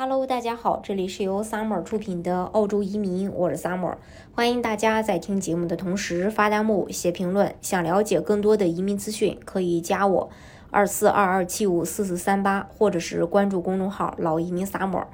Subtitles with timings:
[0.00, 3.96] Hello，大家好，这里是由 Summer 出品的澳洲移民，我是 Summer，
[4.32, 7.52] 欢迎大家在听节目的同时发弹幕、写评论。
[7.60, 10.30] 想了解更多的移民资讯，可以加我
[10.70, 15.06] 二四二二七五四四三八，或者是关注公众号“老移民 Summer”。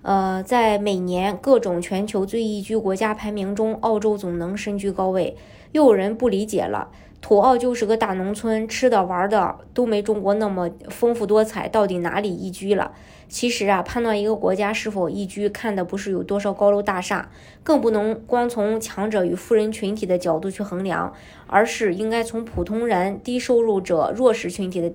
[0.00, 5.36] 呃，在每年各种全球最宜居国家排名中，澳洲总能身居高位。
[5.72, 6.88] 又有人不理解了。
[7.24, 12.92] 土澳就是个大农村，吃的玩的都没中国那么丰富多彩，到底哪里宜居了？
[13.30, 17.30] 其实啊，判断一个国家是否宜居，看的不是有多少高楼大厦，
[17.62, 21.14] 更不能光从强者与富人群体的角度去衡量，
[21.46, 24.92] 而是应该从普通人、低收入者、弱势群体的，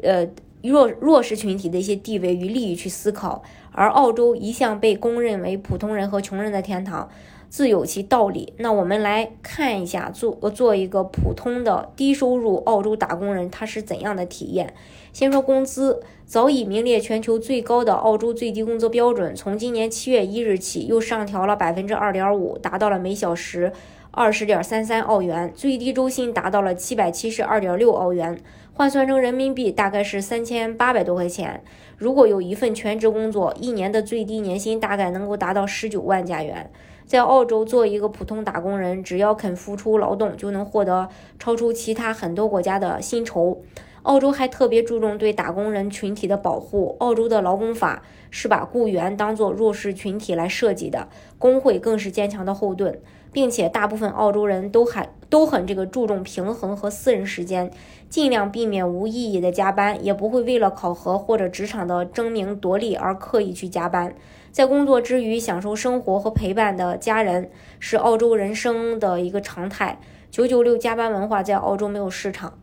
[0.00, 0.28] 呃，
[0.62, 3.42] 弱弱势群体的一些地位与利益去思考。
[3.72, 7.10] 而澳洲一向被公认为普通人和穷人的天堂。
[7.54, 8.52] 自有其道理。
[8.56, 14.74] 那我们来看一下，做做一个普通的低收入澳洲打工人，他是怎样的体验？
[15.12, 23.72] 先说工资，早已名列全球最高的澳洲最低工资标准，从今年七月一日起又上调了百分之二点五，达到了每小时
[24.10, 28.36] 二十点三三澳元，最低周薪达到了七百七十二点六澳元，
[28.72, 31.62] 换算成人民币大概是三千八百多块钱。
[31.96, 36.68] 如果有一份全职工作，一年的最低年薪大概能够达到十九万加元。
[37.06, 43.62] 在澳洲做一个普通打工人，只要肯付出劳动，就能获得超出其他很多国家的薪酬。
[44.04, 46.96] 澳洲还特别注重对打工人群体的保护。
[47.00, 53.00] 澳洲的劳工法是把雇员当作弱势群体来设计的，工会更是坚强的后盾，
[53.32, 57.70] 并且大部分澳洲人都还都很这个注重平衡和私人时间，
[58.10, 64.14] 尽量避免无意义的加班，也不会为了考核或者职场的争名夺利而刻意去加班。
[64.52, 69.98] 在工作之余享受生活和陪伴的家人是澳洲人生的一个常态。
[70.30, 72.58] 九九六加班文化在澳洲没有市场。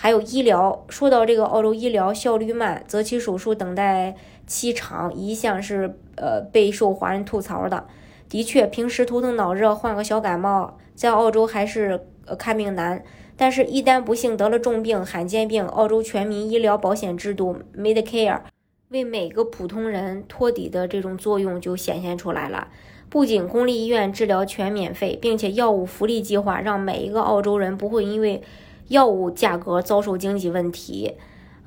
[0.00, 4.14] 还有医疗，说到这个澳洲医疗效率慢，择期手术等待
[4.46, 7.84] 期长，一向是呃备受华人吐槽的。
[8.28, 13.02] 的确，平时头疼脑热患个小感冒，在澳洲还是呃看病难。
[13.36, 18.42] 但是，一旦不幸得了重病、罕见病，澳洲全民医疗保险制度 Medicare。
[18.90, 22.68] 为每个普通人托底的这种作用就显现出来了。
[23.10, 28.42] 不仅公立医院治疗全免费，并且药物福利计划让每一个澳洲人不会因为
[28.88, 31.14] 药物价格遭受经济问题。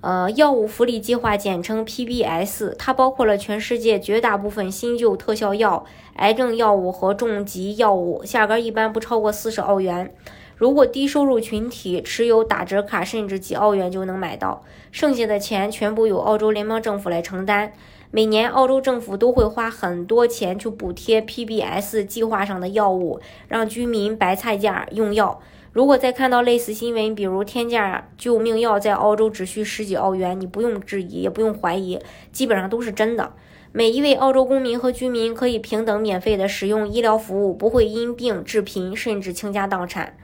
[0.02, 10.12] 呃，药物福利计划简称 PBS，它包括了全世界绝大部分新旧特效药、癌症药物和重疾药物，价格一般不超过四十澳元。
[10.56, 17.72] 如果低收入群体持有打折卡，甚至几澳元就能买到，剩下的钱全部由澳洲联邦政府来承担。
[18.10, 25.40] 每年澳洲政府都会花很多钱去补贴 PBS 计划上的药物，让居民白菜价用药。
[25.74, 31.98] 如果再看到类似新闻，比如天价救命药在澳洲只需十几澳元，你不用质疑，也不用怀疑，
[32.34, 33.32] 基本上都是真的。
[33.72, 40.18] 每一位澳洲公民和居民可以平等免费的使用医疗服务，不会因病致贫，甚至倾家荡产。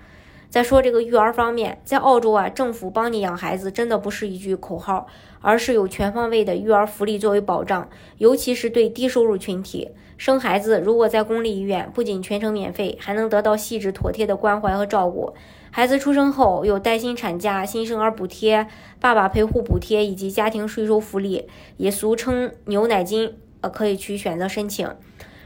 [0.50, 5.08] 再说这个育儿方面，在澳洲啊，政府帮你养孩子真的不是一句口号，
[5.40, 9.92] 而是有全方位的育儿福利作为保障，尤其是对低收入群体。
[10.18, 15.36] 生孩子如果在公立医院，不仅全程免费，还能得到细致妥帖的关怀和照顾。
[15.70, 18.66] 孩子出生后有带薪产假、新生儿补贴、
[19.00, 21.48] 爸爸陪护补贴以及家庭税收福利，
[21.78, 24.90] 也俗称牛奶金，呃，可以去选择申请。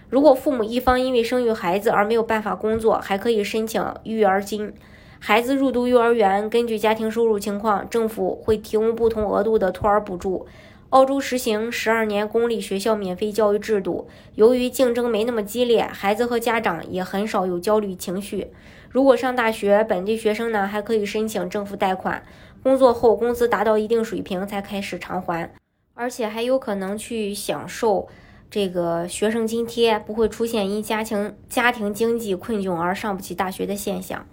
[0.09, 4.74] 如果父母一方因为生育孩子而没有办法工作，还可以申请育儿金。
[5.20, 10.48] 孩子入读幼儿园，根据家庭收入情况，政府会提供不同额度的托儿补助。
[10.91, 18.47] 澳洲实行十二年公立学校免费教育制度，由于竞争没那么激烈，孩子和家长也很少有焦虑情绪。
[18.90, 22.22] 如果上大学，本地学生呢还可以申请政府贷款，
[22.62, 25.53] 工作后工资达到一定水平才开始偿还，
[25.94, 28.09] 而且还有可能去享受。
[28.50, 34.28] 这个学生津贴不会出现因家庭家庭经济困窘而上不起大学的现象。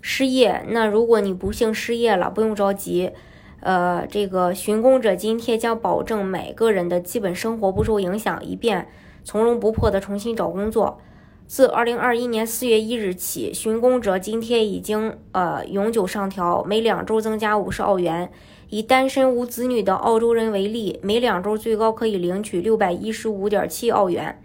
[0.00, 3.12] 失业，那如果你不幸失业了，不用着急。
[3.60, 8.88] 呃，这个寻工者津贴将保证每个人的基本生活不受影响，以便
[9.22, 10.98] 从容不迫地重新找工作。
[11.46, 18.30] 自二零二一年四月一日起，寻工者津贴已经呃永久上调，每两周增加五十澳元。
[18.68, 24.40] 以单身无子女的澳洲人为例，每两周最高可以领取六百一十五点七澳元。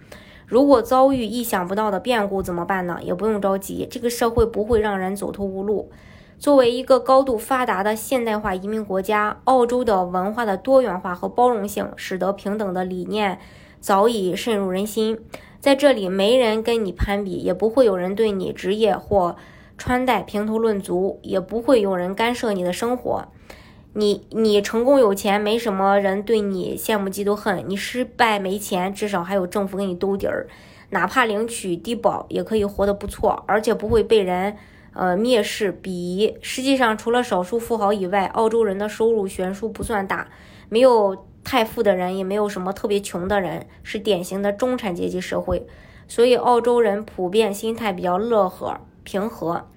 [0.48, 2.98] 如果遭遇意想不到的变故怎么办呢？
[3.04, 5.92] 也不用着急，这个社会不会让人走投无路。
[6.38, 13.40] 作为一个高度发达的现代化移民国家，澳洲的文化的多元化和包容性，使得平等的理念
[13.80, 15.20] 早已渗入人心。
[15.60, 19.36] 在这里，没人跟你攀比，也不会有人对你职业或
[19.78, 23.26] 穿戴评头论足，也不会有人干涉你的生活。
[23.94, 30.48] 你你成功有钱，没什么人对你羡慕嫉妒恨；你失败没钱，至少还有政府给你兜底儿，
[30.90, 34.58] 哪怕领取低保也可以活得不错，而且不会被人
[34.96, 36.36] 呃蔑视鄙夷。
[36.42, 40.28] 实际上，除了少数富豪以外，澳洲人的收入悬殊不算大，
[40.70, 45.68] 没有太富的人，也没有什么特别穷的人，是典型的中产阶级社会。
[46.08, 49.68] 所以，澳洲人普遍心态比较乐呵平和。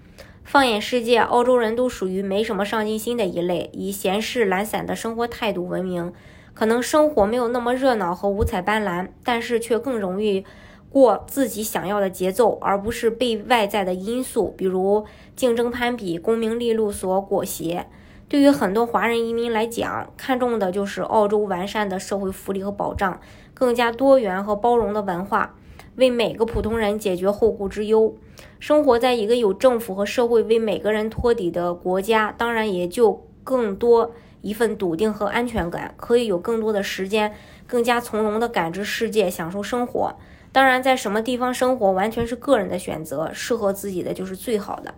[0.45, 6.13] 放眼世界，澳洲人都属于没什么上进心的一类，以闲适懒散的生活态度闻名。
[6.55, 10.45] 可能生活没有那么热闹和五彩斑斓，但是却更容易
[10.91, 15.05] 过自己想要的节奏，而不是被外在的因素，比如
[15.37, 17.87] 竞争攀比、功名利禄所裹挟。
[18.29, 23.21] 对于很多华人移民来讲，看重的就是澳洲完善的社会福利和保障，
[23.55, 25.55] 更加多元和包容的文化。
[25.97, 28.15] 为每个普通人解决后顾之忧，
[28.61, 34.13] 生活在一个有政府和社会为每个人托底的国家，当然也就更多
[34.43, 37.35] 一份笃定和安全感，可以有更多的时间，
[37.67, 40.15] 更加从容地感知世界，享受生活。
[40.51, 44.95] 当然，在什么地方生活完全是个人的选择，适合自己的就是最好的。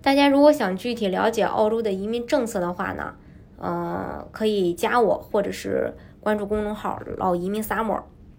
[0.00, 3.14] 大家如果想具体了解澳洲的移民政策的话呢，
[3.58, 8.02] 呃，可以加我或者是关注公众号“老移民 summer”。